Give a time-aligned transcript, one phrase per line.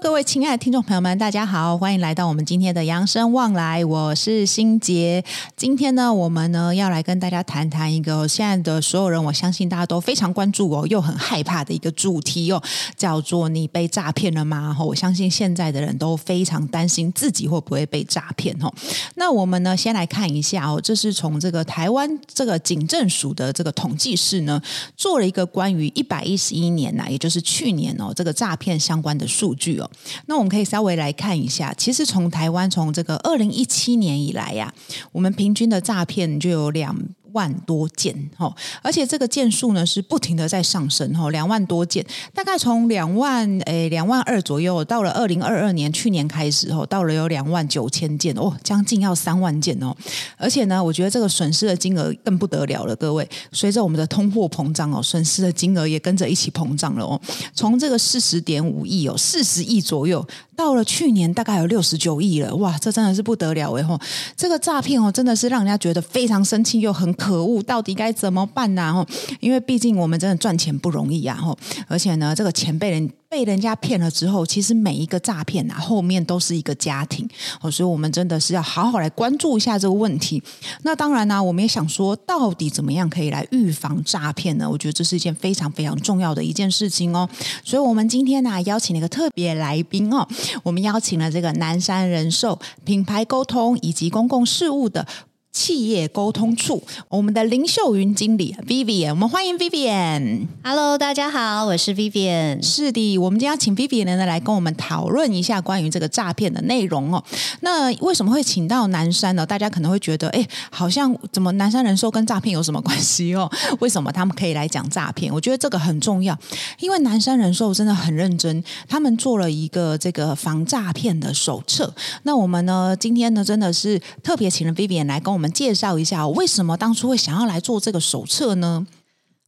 [0.00, 5.22] 各位亲爱的听众朋友们，大家好，欢迎来到我们今天的扬生旺来，我是心杰。
[5.54, 12.62] 今天呢，我们呢要来跟大家谈谈一个现在的所有人，我相信大家都非常关注哦，又很害怕的一个主题哦，
[12.96, 14.74] 叫做你被诈骗了吗？
[14.80, 18.72] 我相信现在的人都非常担心自己会不会被诈骗哦。
[19.16, 24.60] 那我们呢，先来看一下哦，这是从这个台湾这个警政署的这个统计室呢，
[24.96, 29.26] 做了一个关于一百一十一年呐，也就是去年哦，这个诈骗相关的。
[29.32, 29.78] 数据
[30.26, 31.72] 那我们可以稍微来看一下。
[31.74, 34.72] 其实从台湾从这个二零一七年以来呀，
[35.12, 36.96] 我们平均的诈骗就有两
[37.32, 49.94] 万多件哈，而且这个件数呢是不停的在上升哈，两万多件，大概从两万诶两万二左右，到了二零二二年去年开始哦，到了有两万九千件哦，将近要三万件哦，
[50.36, 57.20] 而且呢，我觉得这个损失的金额更不得了了，各位，随着我们的通货膨胀哦，损失的金额也跟着一起膨胀了哦，
[57.54, 63.98] 从这个四十点五亿哦，四十亿左右，到了去年大概有六十九亿了，哇，这真的是不得了哎吼，
[64.36, 67.10] 这个诈骗哦，真的是让人家觉得非常生气又很。
[67.22, 68.92] 可恶，到底该怎么办呢？
[68.92, 69.06] 吼，
[69.38, 71.36] 因为毕竟我们真的赚钱不容易啊！
[71.36, 77.26] 吼，而且呢，这个钱被人被人家骗了之后，其实每一个诈骗啊，后面都是一个家庭
[77.62, 80.42] 哦，所以我们真的是要好好来关注一下这个问题。
[80.82, 84.68] 那当然呢，我们也想说，到底怎么样可以来预防诈骗呢？
[84.68, 87.26] 我觉得这是一件非常非常重要的一件事情哦。
[87.64, 90.28] 所以我们今天呢，邀请了一个特别来宾哦，
[90.62, 95.06] 我们邀请了这个南山人寿品牌沟通以及公共事务的。
[95.52, 100.46] 企业沟通处，我们的林秀云经理 Vivian，我们欢迎 Vivian。
[100.64, 102.64] Hello，大家好，我是 Vivian。
[102.64, 107.22] 是的，我们今天要请 Vivian 呢来跟我们讨论一下关于这个诈骗的内容哦。
[107.60, 109.44] 那为什么会请到南山呢？
[109.44, 113.50] 大家可能会觉得，哎，好像怎么南山人寿跟诈骗有什么关系哦？
[113.80, 115.30] 为什么他们可以来讲诈骗？
[115.30, 116.34] 我觉得这个很重要，
[116.80, 121.94] 因为南山人寿真的很认真，他们做了一个这个防诈骗的手册。
[122.22, 125.41] 那我们呢，今天呢，真的是特别请了 Vivian 来跟我们。
[125.42, 128.86] 我们介绍一下，为什么当初会想要来做这个手册呢？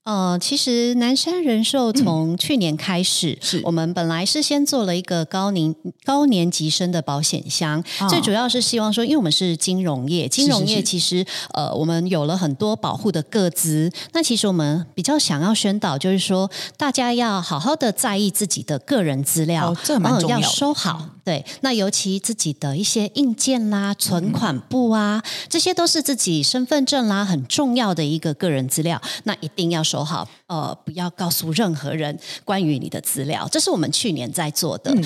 [0.02, 5.72] 呃，其实南山人寿从去年开始，嗯、是我们本来是先做了一个高年
[6.04, 21.10] 高年级生的保险箱，哦、最主要是希望说，因为我们是金融业，金融业其实呃，我们有了很多保护的个资，那其实我们比较想要宣导，就是说大家要好好的在意自己的个人资料，哦、这蛮重要，要收好。
[21.24, 33.48] 对，那尤其自己的一些硬件啦、存款簿啊，嗯、这些都是自己身份证啦很重要的一个个人资料，那一定要收好，呃，不要告诉任何人关于你的资料。
[33.50, 34.90] 这是我们去年在做的。
[34.94, 35.02] 嗯、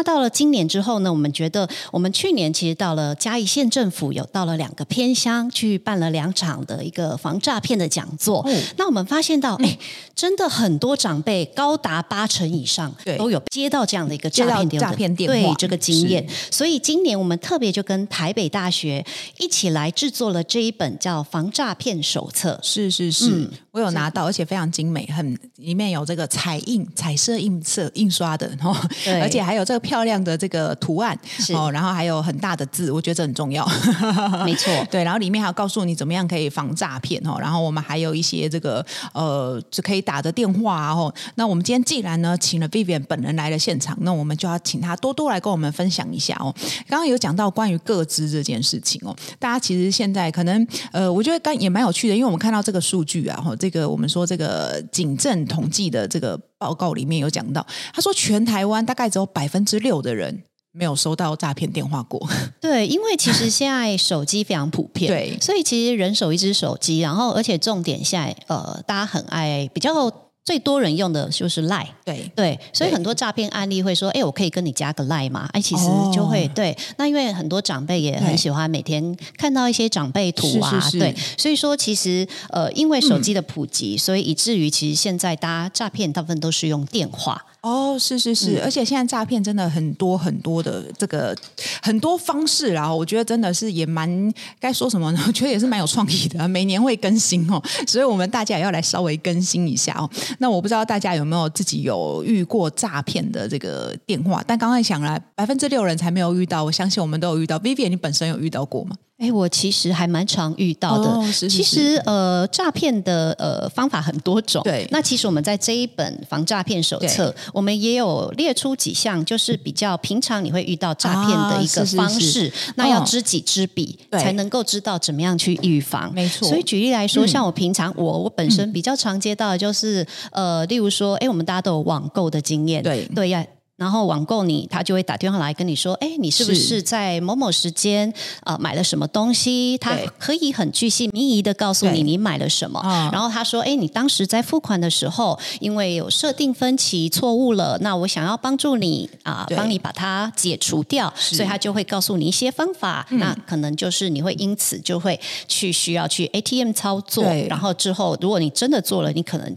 [0.00, 8.42] 那到了今年之后呢，我们觉得我们去年其实到了嘉义县政府有到了两个偏乡去办了两场的一个防诈骗的讲座。
[8.46, 9.78] 嗯、那我们发现到，哎，
[10.14, 14.88] 真的很多长辈高达八成以上都有接到这样的一个诈骗电话。
[14.88, 15.54] 诈骗电话。
[15.58, 19.04] 这个经验，所以今年我们特别就跟台北大学
[19.38, 22.58] 一起来制作了这一本叫《防诈骗手册》。
[22.66, 28.74] 是是是，嗯、我有拿到，而且非常精美，很里面有这个彩印、彩色印色印刷的，然后
[29.20, 31.18] 而且还有这个漂亮的这个图案，
[31.52, 33.68] 哦，然后还有很大的字，我觉得这很重要。
[34.46, 40.92] 没错， 对，然后里面还有告诉你怎么样可以防诈骗哦，然后我们还有一些这个呃，就可以打的电话啊。
[40.92, 45.40] 哦，那我们今天既然呢请了 Vivian 本人来了现场，那我们就要请他多多来。
[45.40, 46.54] 跟我们分享一下哦，
[46.86, 62.28] 刚刚有讲到关于个资这件事情哦，大家其实现在可能呃，我觉得刚也蛮有趣的，因为我们看到这个数据啊，哈，这个我们说这个警政统计的这个报告里面有讲到，他说全台湾大概只有百分之六的人没有收到诈骗电话过。
[62.60, 70.29] 对，因为其实现在手机非常普遍， 对，所以其实人手一只手机，然后而且重点现在呃，大家很爱比较。
[70.44, 76.76] 最多人用的就是 Line，对对，所以很多诈骗案例会说：“哎，我可以跟你加个 Line 吗？”哎，其实就会、哦、对。
[76.96, 87.44] 那因为很多长辈也很喜欢每天看到一些长辈图啊，是是是对，所以说其实呃，因为手机的普及，嗯、所以以至于其实现在大家诈骗大部分都是用电话。
[87.62, 91.36] 哦，是是是，嗯、而且现在诈骗真的很多很多的这个
[91.82, 95.20] 很多方式，然后我觉得真的是也蛮该说什么呢？
[95.28, 100.08] 我觉得也是蛮有创意的，每年会更新哦，所以我们大家也要来稍微更新一下哦。
[100.38, 104.42] 那我不知道大家有没有自己有遇过诈骗的这个电话？
[104.46, 107.58] 但刚才想来，百分之六人才没有遇到，我相信我们都有遇到。
[107.58, 108.96] Vivian，你本身有遇到过吗？
[109.20, 111.10] 哎，我其实还蛮常遇到的。
[111.10, 114.62] 哦、是是是其实呃，诈骗的呃方法很多种。
[114.62, 122.50] 对，那其实我们在这一本防诈骗手册，我们也有列出几项，就是比较平常你会遇到诈骗的一个方式。
[122.76, 126.10] 那要知己知彼，哦、才能够知道怎么样去预防。
[126.14, 126.48] 没错。
[126.48, 130.02] 所以举例来说，嗯、像我平常我我本身比较常接到的就是、
[130.32, 132.82] 嗯、呃，例如说，哎，我们大家都有网购的经验。
[132.82, 133.44] 对对呀。
[133.80, 138.06] 然后网购你，他就会打电话来跟你说，哎，你是不是在某某时间
[138.42, 139.78] 啊、呃、买了什么东西？
[139.78, 142.78] 他可以很具细民疑的告诉你你买了什么。
[143.10, 153.06] 然后他说，哎，你当时在付款的时候，因为有设定分歧错误了，那我想要帮助你啊、呃，帮你把它解除掉，所以他就会告诉你一些方法。
[153.12, 155.18] 那可能就是你会因此就会
[155.48, 159.56] 去需要去 ATM 操作，然后之后如果你真的做了，你可能。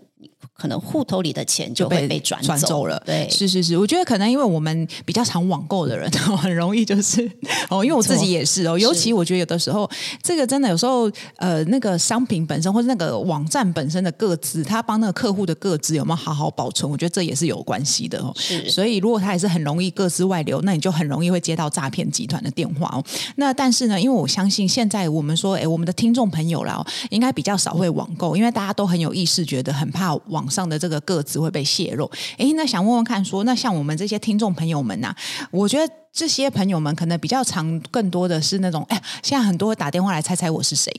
[0.55, 3.01] 可能户头里的钱就会被转走，转走了。
[3.05, 7.29] 对，是是是，我觉得可能因为我们比较常网购的人， 很容易就是
[7.69, 9.89] 哦，因为我自己也是哦，尤其我觉得有的时候，
[10.21, 18.31] 这个真的有时候呃，那个商品本身或者那个网站本身的个资，他帮那个客户的个资有没有好好保存，我觉得这也是有关系的哦。
[18.35, 23.03] 是，所以如果他也是很容易各自外流，那你就很容易会接到诈骗集团的电话哦。
[23.37, 30.42] 那但是呢，因为我相信现在我们说，哎，我们的听众朋友啦，应该比较少会网购，因为大家都很有意识，觉得很怕网。
[30.43, 35.15] 网上的这个个资会被泄露，诶，那想问问看说，说那像我们这些听众朋友们呐、啊，
[35.51, 40.93] 我觉得这些朋友们可能比较常，更多的是那种，哎，现在很多打电话来猜猜我是谁，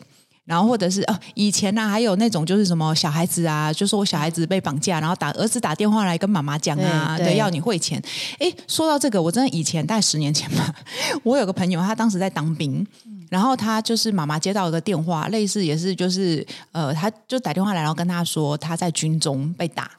[0.47, 8.03] 然后或者是哦，以前呢、啊、还有那种就是什么小孩子啊，就说我小孩子被绑架，然后打儿子打电话来跟妈妈讲啊，对，对，要你汇钱。
[8.39, 10.75] 哎，说到这个，我真的以前大概十年前吧，
[11.23, 12.87] 我有个朋友，他当时在当兵。
[13.31, 19.91] 然后他就是妈妈接到一个电话，类似也是就是呃，他就打电话来，然后跟他说他在军中被打，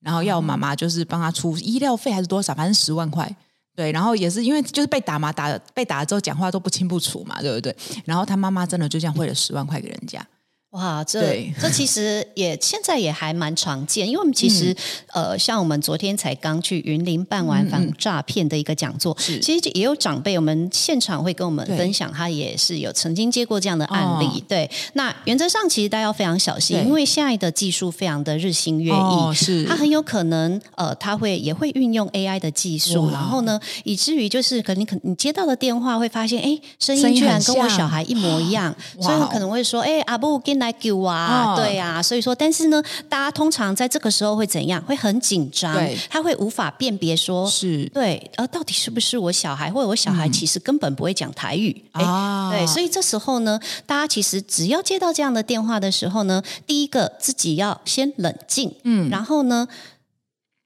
[0.00, 3.34] 然后要妈妈就是帮他出医疗费还是多少，反正十万块。
[3.76, 7.74] 对，然后也是因为就是被打嘛，打被打了之后讲话都不清不楚嘛，对不对？
[8.04, 10.24] 然后他妈妈真的就这样汇了十万块给人家。
[10.70, 14.72] 哇，这这其实也现在也还蛮常见，因为我们其实、
[15.14, 24.26] 嗯、呃，像我们昨天才刚去云林办完防诈骗的一个讲座，嗯、其实也有长辈，我们现场会跟我们分享，他也是有曾经接过这样的案例。
[24.26, 29.64] 哦、对，那原则上其实大家要非常小心，因为现在的技术非常的日新月异，哦、是。
[29.64, 40.59] 它很有可能呃，他会也会运用 AI 的技术，然后呢，以至于就是可能你可你接到的电话会发现，哎，声音居然跟我小孩一模一样，所以我可能会说，哎，阿布跟。
[40.60, 41.56] 来救啊！
[41.56, 44.80] 对啊，所以说，但是呢，大家通常在这个时候会怎样？
[44.82, 52.52] 会很紧张，对，他会无法辨别说，是对，呃，到底是不是我小孩，或者我小孩其实根本不会讲台语啊？
[52.52, 59.66] 对，所以这时候呢，大家其实只要接到这样的电话的时候呢，第一个自己要先冷静，嗯，然后呢，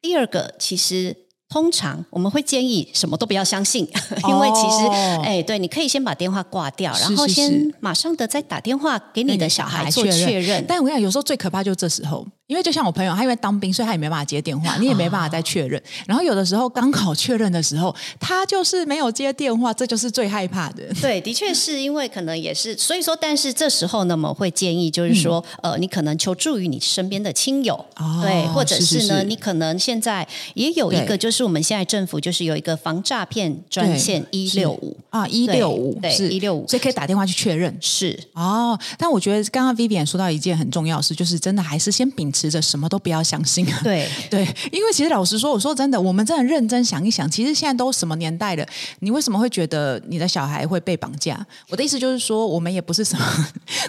[0.02, 1.23] 第二个其实。
[1.54, 3.88] 通常我们会建议什么都不要相信，
[4.26, 4.88] 因为其实，
[5.22, 10.18] 哎、哦，对，你可以先把电话挂掉，是是是，然后先马上的再打电话给你的小孩做确认。
[10.18, 10.64] 确认。
[10.66, 12.26] 但我跟你讲，有时候最可怕就是这时候。
[12.46, 15.82] 因为就像我朋友，他因为当兵，所以他也没办法接电话，你也没办法再确认。
[16.06, 20.82] 然后有的时候刚好确认的时候，他就是没有接电话，这就是最害怕的。
[21.00, 37.74] 对，的确是因为可能也是，所以说，但是这时候呢，我们会建议就是说，嗯、呃，你可能求助于你身边的亲友，哦、对，或者是呢，是是是你可能现在也有一个，就是我们现在政府就是有一个防诈骗专线一六五啊，一六五对一六五，所以可以打电话去确认。
[37.80, 42.33] 是哦，但我觉得刚刚 Vivian 说到一件很重要的事，就是真的还是先秉。
[42.34, 43.80] 持着什么都不要相信啊！
[43.84, 44.40] 对 对，
[44.72, 48.66] 因为其实老实说，我说真的，我们真的认真想一想，其实现在都什么年代了，
[48.98, 51.38] 你为什么会觉得你的小孩会被绑架？
[51.70, 53.24] 我的意思就是说， 我们也不是什么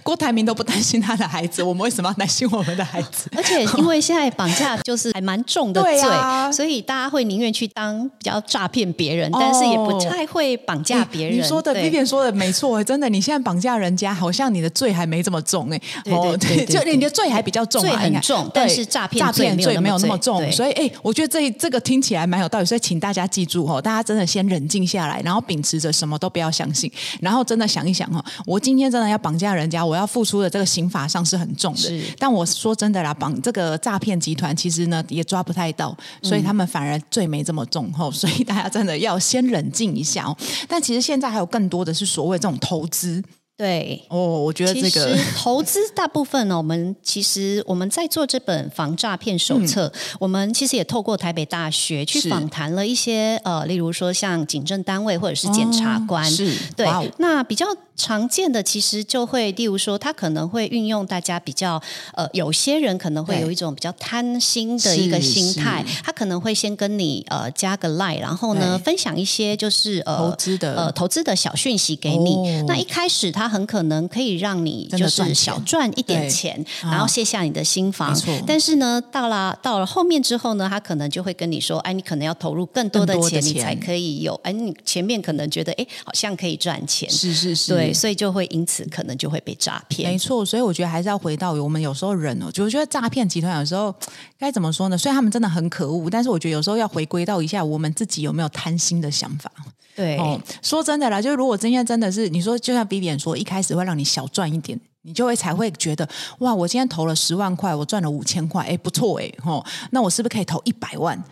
[0.04, 3.30] 郭台铭都不担心他的孩子，我们为什么要担心我们的孩子？
[3.36, 11.40] 而且因为现在绑架就是还蛮重的罪，啊、所以大家会宁愿去当比较诈骗别人，但是也不太会绑架别人。
[11.40, 18.35] 你说的 Vivian 说的没错，真的，你现在绑架人家，好像你的罪还没这么重哎，哦，对，就你的罪还比较重，罪很重。
[18.54, 32.02] 但是诈骗罪没有那么重，所以哎，我觉得这这个听起来蛮有道理，所以请大家记住哦，大家真的先冷静下来，然后秉持着什么都不要相信，然后真的想一想哦，我今天真的要绑架人家，我要付出的这个刑法上是很重的。
[32.18, 40.38] 但我说真的啦，绑这个诈骗集团其实呢也抓不太到，所以他们反而罪没这么重哦，所以大家真的要先冷静一下哦。
[40.68, 43.24] 但其实现在还有更多的是所谓这种投资。
[43.58, 44.04] 对。
[44.10, 57.66] 哦，我觉得这个 投资大部分呢，我们其实我们在做这本防诈骗手册，嗯、我们其实也透过台北大学去访谈了一些呃，例如说像警政单位或者是检察官，哦、是对，那比较。
[57.96, 61.82] 常见的其实就会，例如说，他可能会运用大家比较
[62.14, 72.36] 呃，有些人可能会有一种比较贪心的一个心态，他可能会先跟你呃加个 line，然后呢分享一些就是呃投资的呃投资的小讯息给你。
[72.36, 78.12] 哦、那一开始他他很可能可以让你就是小赚一点钱，然后卸下你的心防。
[78.12, 78.34] 没错。
[78.48, 84.34] 但是呢，到了到了后面之后呢，他可能就会跟你说：“哎，你可能要投入更多的钱，的钱你才可以有。
[84.44, 90.12] 哎，你前面可能觉得哎，好像可以赚钱，是是是，对，所以就会因此可能就会被诈骗。
[90.12, 93.94] 没错，所以我觉得还是要回到我们有时候人哦，就我觉得诈骗集团有时候
[94.38, 94.98] 该怎么说呢？
[94.98, 99.52] 虽然他们真的很可恶，但是我觉得有时候要回归到一下我们自己有没有贪心的想法。
[99.96, 104.80] 对，哦，说真的啦，就是如果今天真的是你说，就像 Vivian 说，一开始会让你小赚一点。
[105.08, 111.24] 你就会才会觉得哇，我今天投了十万块，我赚了五千块，哎，不错哎，吼，那我是不是可以投一百万？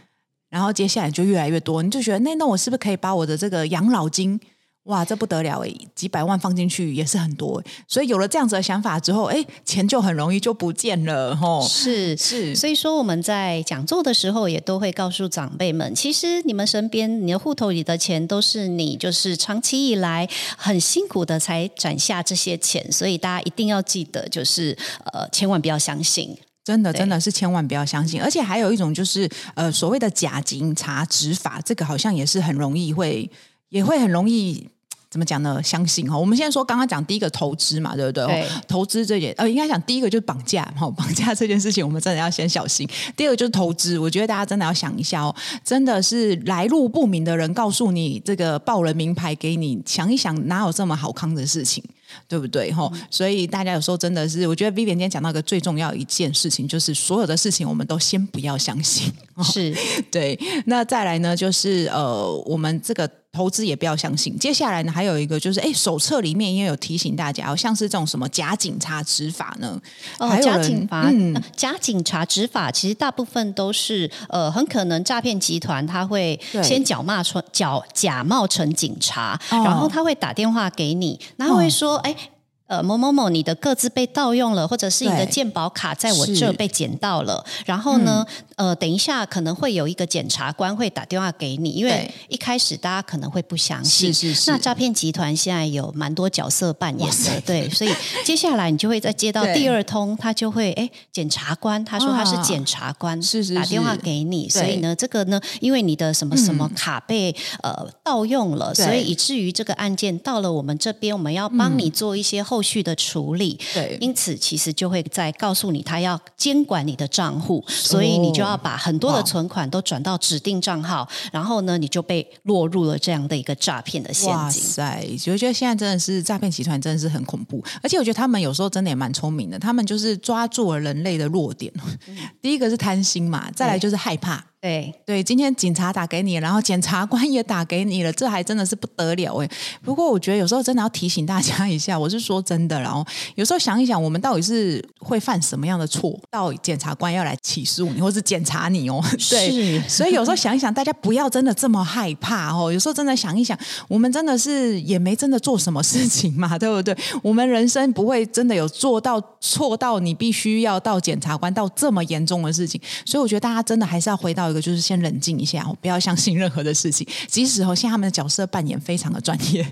[0.51, 4.39] 然后接下来就越来越多，你就觉得那那我是不是可以把我的这个养老金？
[4.83, 11.65] 哇，这不得了诶，几百万放进去也是很多，所以有了这样子的想法之后，哎，钱就很容易就不见了，吼。
[11.65, 24.77] 是是，所以说我们在讲座的时候也都会告诉长辈们，其实你们身边你的户头里的钱都是你就是长期以来很辛苦的才攒下这些钱，所以大家一定要记得，就是
[25.13, 26.35] 呃，千万不要相信，
[26.65, 33.31] 真的真的是千万不要相信，而且还有一种就是呃，所谓的假警察执法，这个好像也是很容易会
[33.69, 34.67] 也会很容易。
[35.13, 35.61] 怎么讲呢？
[35.61, 38.25] 相信哈，我们现在说刚刚讲第一个投资嘛，对不对？
[38.25, 42.89] 对投资这件呃，应该讲第一个就是绑架哈， 绑架这件事情我们真的要先小心。
[43.15, 51.83] 第二个就是投资，我觉得大家真的要想一下哦，真的是来路不明的人告诉你这个报了名牌给你，想一想哪有这么好康的事情，
[52.27, 52.71] 对不对？
[52.71, 59.11] 吼、嗯，所以大家有时候真的是，我觉得 Vivian 今天讲到一个最重要一件事情，就是所有的事情我们都先不要相信。
[59.43, 59.75] 是
[60.11, 63.09] 对，那再来呢，就是呃，我们这个。
[63.35, 64.37] 投资也不要相信。
[64.37, 69.81] 接下来呢，还有一个就是，哎，手册里面也有提醒大家，好像是这种什么假警察执法呢？
[70.19, 82.32] 哦，假警察，嗯，假警察执法，其实大部分都是呃，很可能诈骗集团他会先假冒成假假冒成警察，哦，然后他会打电话给你，然后会说，哎。
[82.73, 87.45] 呃，某某某，你的各自被盗用了，或者是你的鉴宝卡在我这被捡到了。
[87.67, 88.25] 然后呢，
[88.55, 94.11] 嗯、呃，等一下可能会有一个检察官会打电话给你，因为一开始大家可能会不相信。
[94.11, 94.49] 是是是。
[94.49, 97.91] 那诈骗集团现在有蛮多角色扮演的，对，所以
[98.25, 107.29] 接下来你就会再接到第二通，他就会哎，检察官他说他是检察官，是是打电话给你，所以呢，这个呢，因为你的什么什么卡被、
[107.61, 112.62] 嗯、呃盗用了，所以以至于这个案件到了我们这边，我们要帮你做一些后。
[112.63, 124.33] 后续的处理，对，因此其实就会在告诉你，他要监管你的账户，所以你就要把很多的存款都转到指定账号，然后呢，你就被落入了这样的一个诈骗的陷阱。
[124.33, 131.69] 哇塞，我觉得现在真的是诈骗集团真的是很恐怖，而且我觉得他们有时候真的也蛮聪明的，他们就是抓住了人类的弱点。
[132.07, 134.41] 嗯、第一个是贪心嘛，再来就是害怕。
[134.63, 139.49] 对对，今天警察打给你，然后检察官也打给你了，这还真的是不得了哎。
[139.83, 143.05] 不过我觉得有时候真的要提醒大家一下，我是说真的，然后
[143.35, 149.03] 有时候想一想，我们到底是会犯什么样的错，到检察官要来起诉你，或是检查你哦？
[149.29, 152.71] 对，是所以有时候想一想，大家不要真的这么害怕哦。
[152.71, 156.95] 有时候真的想一想，我们真的是也没真的做什么事情嘛，对不对？
[157.21, 164.52] 我们人生不会真的有做到错到你必须要到检察官到这么严重的事情，所以我觉得大家真的还是要回到。
[164.61, 167.07] 就是先冷静一下，不要相信任何的事情。
[167.27, 169.65] 即使哦，现在他们的角色扮演非常的专业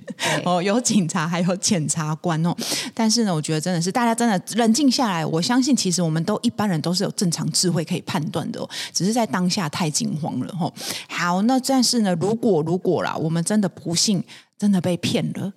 [0.44, 2.56] 哦，有警察，还有检察官哦。
[2.94, 5.26] 但是呢，我觉得真的是大家真的冷静下来。
[5.26, 10.72] 我相信，其实我们都一般人都是有正常智慧可以判断的哦，只是在当下太惊慌了哦。
[11.10, 14.24] 好，那但是呢，如果如果啦，我们真的不幸
[14.58, 15.52] 真的被骗了，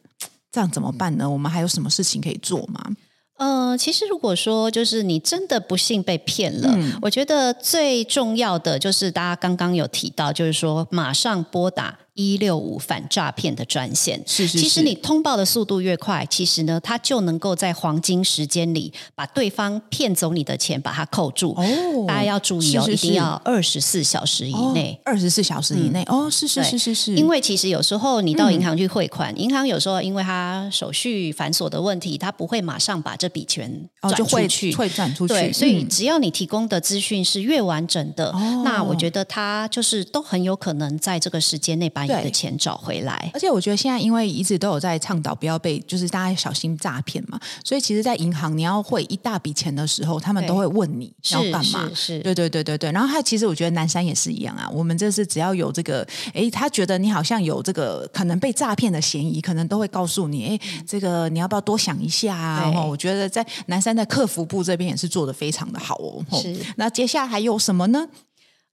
[0.52, 1.28] 这样怎么办呢？
[1.28, 2.90] 我们还有什么事情可以做吗？
[3.36, 11.98] 呃，其实如果说就是你真的不幸被骗了，嗯，我觉得最重要的就是大家刚刚有提到，就是说马上拨打。
[12.14, 14.60] 一六五反诈骗的专线，是是是。
[14.60, 21.50] 其实你通报的速度越快，其实呢，他就能够在黄金时间里把对方骗走你的钱，把它扣住。
[21.56, 24.96] 哦，大家要注意哦，一定要二十四小时以内。
[25.04, 27.16] 二十四小时以内，哦，是是是是是。
[27.16, 35.34] 因为其实有时候你到银行去汇款，嗯、银行有时候因为它手续繁琐的问题，它不会马上把这笔钱转出去，会转出去。
[35.34, 42.03] 对，所以只要你提供的资讯是越完整的，嗯、那我觉得它就是都很有可能在这个时间内把。
[42.04, 51.88] 你的钱找回来，而且我觉得现在因为一直都有在倡导不要被，就是大家小心诈骗嘛，所以其实，在银行你要汇一大笔钱的时候，他们都会问你要干嘛？
[51.88, 52.92] 是，是，是，对对对对对。
[52.92, 62.60] 然后他其实我觉得南山也是一样啊，我们这是只要有这个，哎，他觉得你好像有这个可能被诈骗的嫌疑，可能都会告诉你，哎，这个你要不要多想一下啊？
[62.62, 66.24] 然后我觉得在南山的客服部这边也是做得非常的好哦。
[66.32, 68.06] 是，那接下来还有什么呢？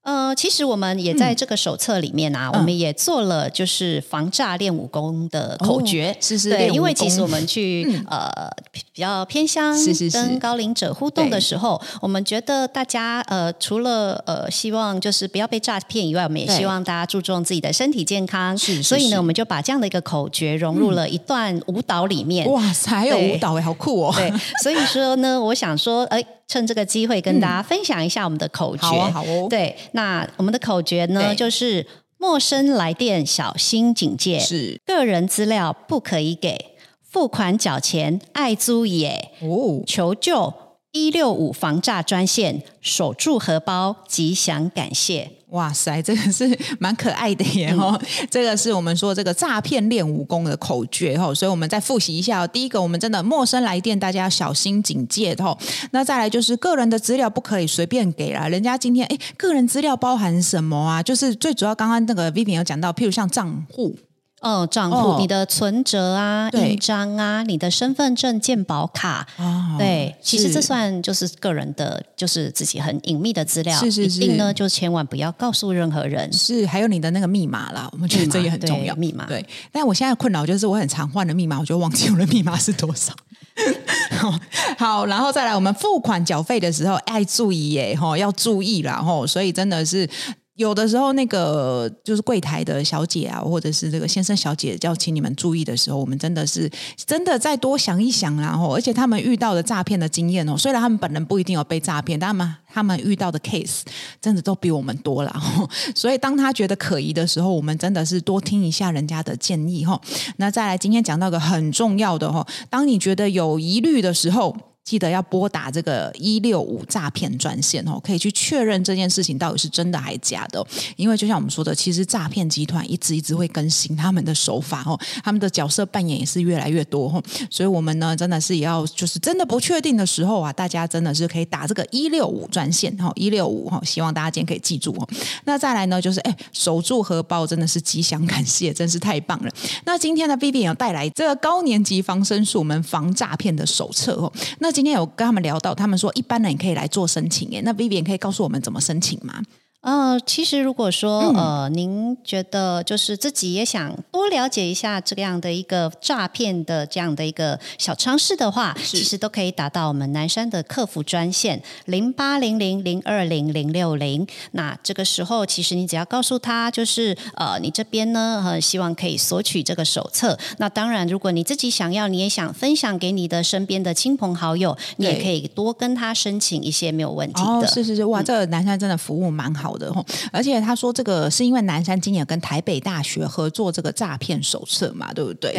[0.02, 22.44] 呃，其实我们也在这个手册里面啊，嗯、我们也做了就是防诈练武功的口诀，哦、是是对，因为其实我们去、嗯、呃比较偏乡，是是是跟高龄者互动的时候，我们觉得大家呃除了呃希望就是不要被诈骗以外，我们也希望大家注重自己的身体健康，是，是，是，所以呢，我们就把这样的一个口诀融入了一段舞蹈里面。
[22.48, 24.14] 嗯、哇塞，还有舞蹈哎，好酷哦！
[24.16, 24.32] 对，
[24.64, 26.24] 所以说呢，我想说，哎。
[26.52, 28.82] 趁这个机会跟大家分享一下我们的口诀。
[28.82, 29.46] 好哦，好哦。
[29.48, 31.86] 对，那我们的口诀呢，就是
[32.18, 39.30] 陌生来电小心警戒，是个人资料不可以给，付款缴钱爱租耶。
[39.40, 40.52] 哦，求救
[40.90, 45.30] 一六五防诈专线，守住荷包，吉祥感谢。
[45.52, 47.72] 哇塞， 这个是蛮可爱的耶！
[47.72, 52.40] 哦、嗯，这个是我们说这个诈骗练武功的口诀哦，所以我们再复习一下。
[52.40, 55.56] 哦第一个，我们真的陌生来电，大家要小心警戒哦。
[55.92, 58.48] 那再来就是个人的资料不可以随便给啦。
[58.48, 61.02] 人家今天哎，个人资料包含什么啊？
[61.02, 63.96] 就是最主要，刚刚那个 Vivian 有讲到，譬如像账户。
[64.42, 76.32] 哦，账户、哦、你的存折啊、印章啊、你的身份证、健保卡，哦、对，其实这算就是个人的，就是自己很隐秘的资料，是是是，一定呢就千万不要告诉任何人。
[76.32, 78.96] 是，还有你的那个密码啦，我们觉得这也很重要。
[78.96, 79.46] 密码，对。
[79.70, 83.14] 但我现在困扰就是我很常换的密码，我就忘记我的密码是多少。
[84.76, 90.08] 好，然后再来，我们付款缴费的时候，爱注意耶，哈，要注意啦，吼，所以真的是。
[90.56, 96.70] 有的时候，那个就是柜台的小姐啊，或者是这个先生小姐，要请你们注意的时候，我们真的是
[97.06, 103.80] 真的再多想一想，然后，而且他们遇到的诈骗的经验哦，虽然他们本人不一定有被诈骗，但他们他们遇到的 case
[104.20, 105.34] 真的都比我们多了，
[105.96, 109.98] 所以当他觉得可疑的时候，我们真的是多听一下人家的建议哈。
[110.36, 114.54] 那再来，今天讲到个很重要的哈，当你觉得有疑虑的时候。
[114.84, 120.64] 记得要拨打这个一六五诈骗专线哦，可以去确认这件事情到底是真的还是假的。
[120.96, 127.22] 因为就像我们说的，其实诈骗集团一直一直会更新他们的手法哦，他们的角色扮演也是越来越多哦。
[127.48, 135.08] 所以我们呢，真的是也要就是真的不确定的时候啊，大家真的是可以打这个一六五专线哦，一六五哦，希望大家今天可以记住哦。
[135.44, 139.50] 那再来呢，就是哎，守住荷包真的是吉祥感谢，真是太棒了。
[139.84, 144.32] 那今天的 Vivian 有带来这个高年级防身术，我们防诈骗的手册哦。
[144.58, 147.60] 那今天有跟他们聊到，他们说一般人也可以来做申请耶。
[147.60, 149.42] 那 Vivian 可以告诉我们怎么申请吗？
[149.82, 164.24] 呃，其实如果说呃，您觉得就是自己也想多了解一下这样的一个诈骗的这样的一个小常识的话，其实都可以打到我们南山的客服专线零八零零零二零零六零。
[164.52, 170.38] 那这个时候，其实你只要告诉他，就是呃，你这边呢，呃，希望可以索取这个手册。
[170.58, 177.48] 那当然，如果你自己想要，你也想分享给你的身边的亲朋好友，你也可以多跟他申请一些没有问题的。
[177.48, 179.82] 哦，是是是，哇，这个南山真的服务蛮好的。
[179.82, 185.52] 的，而且他说这个是因为南山今年跟台北大学合作这个诈骗手册嘛，对不对？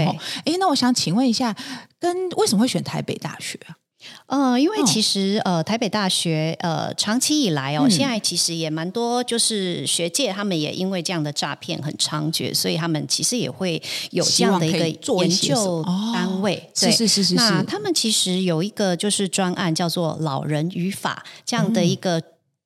[0.45, 1.55] 哎，那我想请问一下，
[1.99, 3.75] 跟为什么会选台北大学啊？
[4.25, 15.81] 呃，因为其实呃，台北大学呃，长期以来哦，嗯、现在其实也蛮多，就是学界他们也因为这样的诈骗很猖獗，所以他们其实也会有这样的一个研究
[16.13, 16.69] 单位。
[16.75, 17.35] 是是是是。
[17.35, 22.23] 那他们其实有一个就是专案叫做“老人语法”这样的一个、嗯。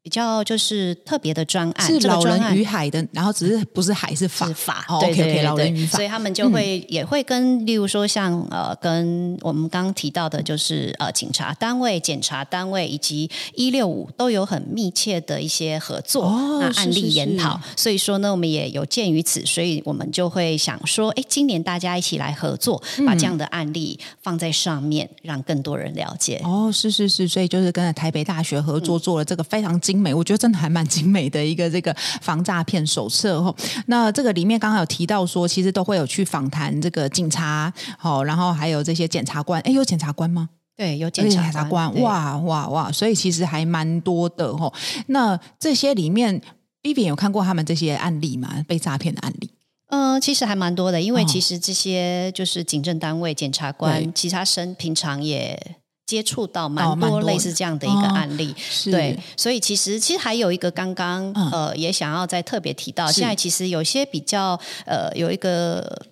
[0.07, 17.57] 比较就是特别的专案，是老人与海的，然后只是不是海是法是法，哦、对对对，对，老人与法，所以他们就会、嗯、也会跟，例如说像呃，跟我们刚刚提到的，就是呃，警察单位、检察单位以及一六五都有很密切的一些合作，哦、那案例研讨。
[17.57, 26.39] 是是是，所以说呢，我们也有鉴于此，所以我们就会想说，哎，今年大家一起来合作，嗯、把这样的案例放在上面，让更多人了解。
[26.45, 29.96] 哦，是是是，所以就是跟台北大学合作做了这个非常精。
[29.97, 33.53] 美，我觉得真的还蛮精美的一个这个防诈骗手册哈。
[33.87, 39.61] 那这个里面刚刚有提到说，其实都会有去访谈这个警察，好，然后还有这些检察官。
[39.61, 40.49] 哎，有检察官吗？
[40.75, 42.01] 对，有检察官。
[42.01, 42.91] 哇哇哇！
[42.91, 44.71] 所以其实还蛮多的哦。
[45.07, 46.41] 那这些里面
[46.83, 48.63] ，Vivian 有看过他们这些案例吗？
[48.67, 49.49] 被诈骗的案例？
[49.89, 55.77] 嗯、呃，其实还蛮多的，因为其实这些就是警政单位、检察官，其他生平常也。
[56.07, 66.07] 接触到蛮多类似这样的一个案例，哦、对，所以其实其实还有一个刚刚、嗯、呃也想要再特别提到，现在其实有些比较呃有一个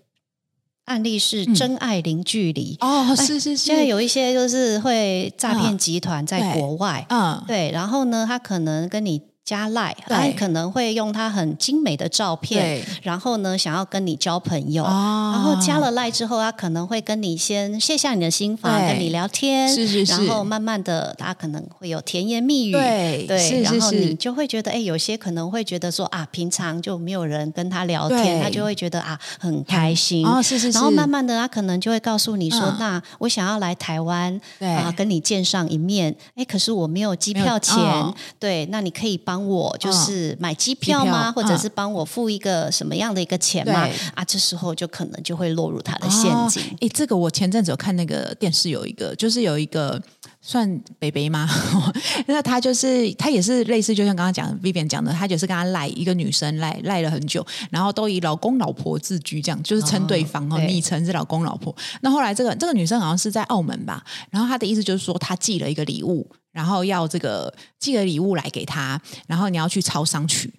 [0.83, 34.67] 案例是真爱零距离、嗯、哦，是是是，现在有一些就是会诈骗集团在国外，嗯，对，然后呢，他可能跟你加赖，他可能会用他很精美的照片，然后呢，想要跟你交朋友，哦、然后加了赖之后，他可能会跟你先卸下你的心防，跟你聊天，是是是，然后慢慢的，他可能会有甜言蜜语，对对，是是是，然后你就会觉得，哎，有些可能会觉得说啊，平常就没有人跟他聊天，他就会觉得啊，很开心，哦，是是是，然后慢慢的，他可能就会告诉你说，嗯、那我想要来台湾，对。
[34.75, 40.35] 啊，跟你见上一面，哎，可是我没有机票钱，哦、对，那你可以帮我就是。
[40.39, 41.31] 买机票吗？
[41.31, 43.87] 或者是帮我付一个什么样的一个钱吗？
[44.13, 46.61] 啊，这时候就可能就会落入他的陷阱。
[46.81, 49.99] 哎、哦，这个我前阵子有看那个电视，有一个就是有一个
[50.47, 51.49] 算北北吗？
[52.27, 61.75] 那他就是他也是类似，就像刚刚讲 Vivian 讲的，他就是跟他赖一个女生赖赖了很久，然后都以老公老婆自居，这样就是称对方哦，昵称是老公老婆。
[62.01, 66.29] 那后来这个这个女生好像是在澳门吧，然后她的意思就是说，她寄了一个礼物。
[66.51, 70.53] 然后要这个寄个礼物来给他，然后你要去超商取，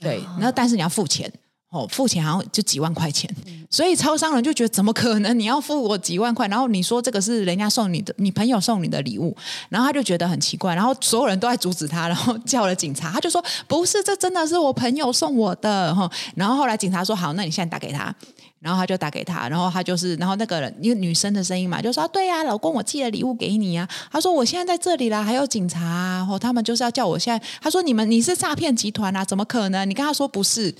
[0.00, 1.30] 对，然后但是你要付钱
[1.74, 3.28] 哦，付钱好像就几万块钱，
[3.68, 6.46] 所以超商人就觉得怎么可能你要付我几万块？
[6.46, 9.36] 然后你说这个是人家送你的，你朋友送你的礼物，
[9.68, 16.08] 然后他就觉得很奇怪，然后所有人都在阻止他，然后叫了警察，他就说不是，这真的是我朋友送我的哈。
[16.36, 18.14] 然后后来警察说好，那你现在打给他。
[18.60, 29.22] 然后他就打给他，然后他就是，然后那个人，一个女生的声音嘛，就说：“对呀、啊，老公，我寄了礼物给你啊。”他说：“我现在在这里啦，还有警察、啊，然后他们就是要叫我现在。”他说：“你们你是诈骗集团啊？
[29.22, 29.84] 怎么可能？
[29.86, 30.74] 你跟他说不是。”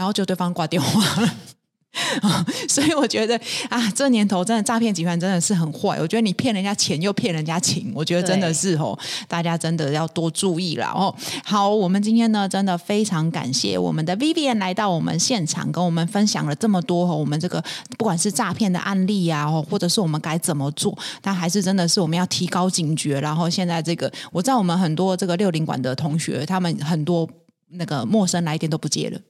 [0.00, 1.34] 然后就对方挂电话了。
[2.66, 5.98] 所以我觉得啊，这年头真的诈骗集团真的是很坏。
[6.00, 11.14] 我觉得你骗人家钱又骗人家情，我觉得真的是哦，大家真的要多注意了哦。
[11.44, 17.62] 好，我们今天呢，真的非常感谢我们的 Vivian 来到我们现场，跟我们分享了这么多我们这个
[17.98, 23.20] 不管是诈骗的案例啊，或者是我们该怎么做，但还是真的是我们要提高警觉。
[23.20, 27.28] 然后现在这个，我知道我们很多这个六零馆的同学，他们很多
[27.72, 29.20] 那个陌生来电都不接了。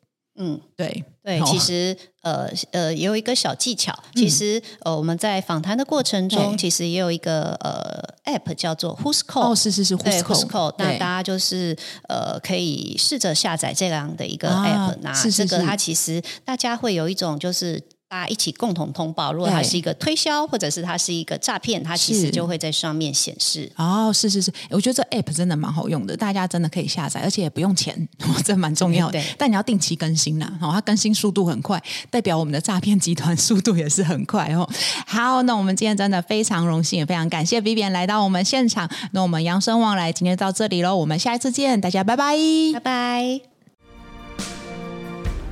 [0.42, 3.94] 嗯，对对，其实呃呃，也有一个小技巧。
[4.14, 9.52] 其实呃，我们在访谈的过程中，其实也有一个呃 App 叫做 Who's Call。
[9.52, 10.74] 哦，是是是，Who's Call。
[10.78, 11.76] 那大家就是
[12.08, 14.96] 呃，可以试着下载这样的一个 App。
[15.02, 17.82] 那这个它其实大家会有一种就是。
[18.10, 23.70] 大家一起共同通报，如果它是一个推销，或者是它是一个诈骗，它其实就会在上面显示。
[23.76, 28.08] 哦，是是是，我觉得这 app 真的蛮好用的，大家真的可以下载，而且也不用钱，
[28.44, 29.12] 这蛮重要的。
[29.12, 34.68] 对，但你要定期更新呐，哦，它更新速度很快，代表我们的诈骗集团速度也是很快哦。
[35.06, 38.90] 好，那我们今天真的非常荣幸，也非常感谢 Vivian 来到我们现场。
[39.12, 42.34] 那我们扬生望来今天到这里喽，我们下一次见，大家拜拜，
[42.72, 43.49] 拜拜。